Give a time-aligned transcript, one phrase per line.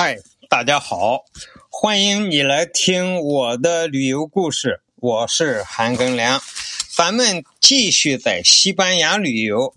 [0.00, 0.16] 嗨，
[0.48, 1.24] 大家好，
[1.68, 4.80] 欢迎你来听我的旅游故事。
[4.94, 6.40] 我是韩庚良，
[6.96, 9.74] 咱们继续在西班牙旅游，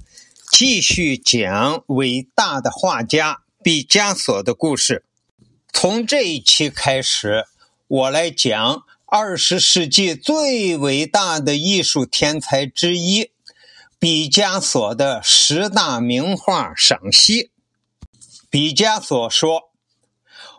[0.51, 5.03] 继续讲伟大的画家毕加索的故事。
[5.73, 7.45] 从这一期开始，
[7.87, 13.31] 我来讲二十世纪最伟大的艺术天才之一——
[13.97, 17.49] 毕加索的十大名画赏析。
[18.51, 19.70] 毕加索说。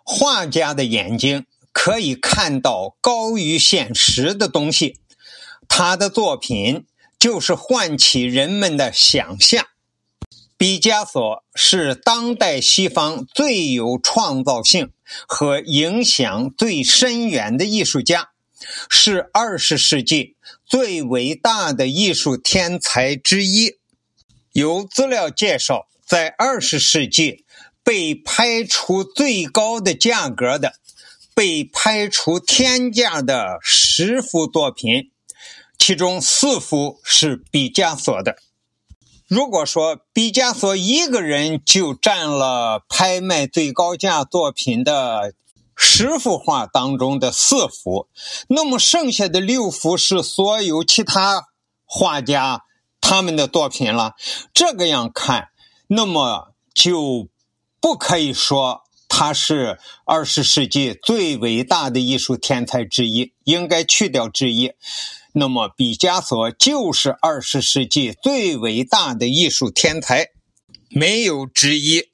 [0.04, 4.98] 画家的眼睛可以看到高于现实的东西，
[5.68, 6.86] 他的作品
[7.18, 9.66] 就是唤起人们的想象。
[10.58, 14.92] 毕加索是当代西方最有创造性
[15.26, 18.30] 和影响最深远的艺术家，
[18.88, 23.76] 是二十世纪最伟大的艺术天才之一。
[24.52, 27.41] 有资料介绍，在二十世纪。
[27.84, 30.74] 被拍出最高的价格的，
[31.34, 35.10] 被拍出天价的十幅作品，
[35.76, 38.36] 其中四幅是毕加索的。
[39.26, 45.34] 如果说毕加索一个人就占了拍卖最高价作品的
[45.74, 48.06] 十幅画当中的四幅，
[48.48, 51.48] 那么剩下的六幅是所有其他
[51.84, 52.62] 画家
[53.00, 54.14] 他们的作品了。
[54.54, 55.48] 这个样看，
[55.88, 57.31] 那么就。
[57.82, 64.70] 不可以说他是二十世纪最伟大的艺术天才之一，应该去掉之一。
[65.32, 70.28] 那么，毕加索就是二十世纪最伟大的艺术天才，
[70.90, 72.08] 没有之一。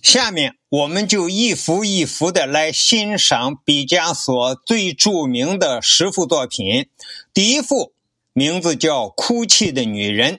[0.00, 6.88] 下面我们就一幅一幅的来欣赏毕加索最著名的十幅作品。
[7.34, 7.92] 第一幅
[8.32, 10.36] 名字叫《哭泣的女人》，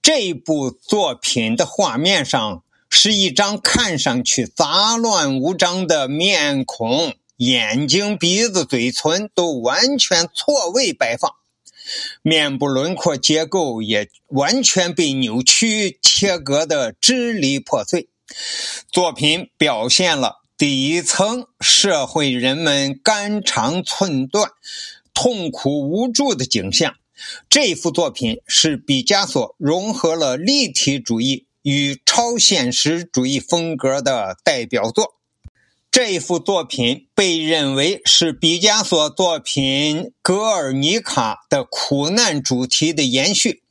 [0.00, 2.62] 这部作品的画面上。
[2.98, 11.30] 是一张看上去杂乱无章的面孔，眼睛、鼻子、嘴唇都完全错位摆放，
[12.22, 18.08] 面部轮廓结构也完全被扭曲切割的支离破碎。
[18.90, 24.52] 作品表现了底层社会人们肝肠寸断、
[25.12, 26.94] 痛苦无助的景象。
[27.50, 31.45] 这幅作品是毕加索融合了立体主义。
[31.66, 35.16] 与超现实主义风格的代表作，
[35.90, 43.64] 这一幅作品被认为是毕加索作品《格尔尼卡》的苦难主题的延续。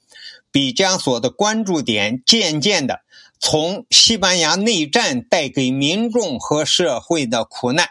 [0.51, 2.99] 毕加索的关注点渐渐的
[3.39, 7.87] 从西班牙内战带给民众和社会的苦难，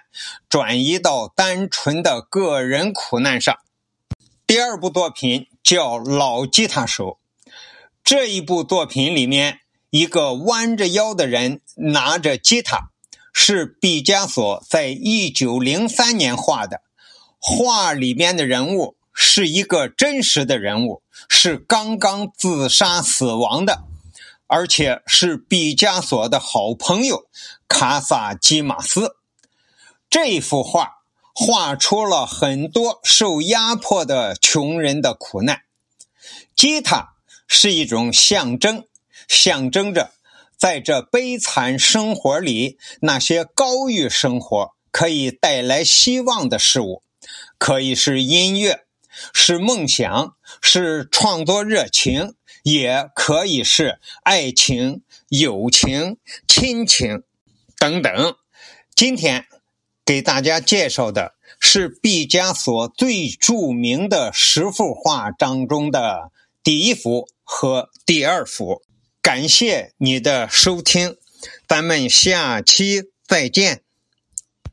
[0.50, 3.56] 转移到单纯的个人苦难上。
[4.46, 7.16] 第二部作品叫《老吉他手》，
[8.04, 9.60] 这一部作品里面。
[9.94, 12.90] 一个弯着腰的人拿着吉他，
[13.32, 16.82] 是毕加索在一九零三年画的。
[17.38, 23.84] 画里面的人物是一个真实的人物，是刚刚自杀死亡的，
[24.48, 27.28] 而且是毕加索的好朋友
[27.68, 29.14] 卡萨基马斯。
[30.10, 30.94] 这幅画
[31.32, 35.60] 画出了很多受压迫的穷人的苦难。
[36.56, 37.14] 吉他
[37.46, 38.88] 是一种象征。
[39.28, 40.12] 象征着，
[40.56, 47.02] 在这悲惨生活里，那些高于生活、可以带来希望的事物，
[47.58, 48.84] 可以是音乐，
[49.32, 57.22] 是梦想，是创作热情，也可以是爱情、友情、亲情
[57.78, 58.36] 等等。
[58.94, 59.46] 今天
[60.04, 66.30] 给大家介绍的是毕加索最著名的十幅画当中的
[66.62, 68.82] 第一幅和第二幅。
[69.24, 71.16] 感谢你的收听，
[71.66, 73.83] 咱们下期再见。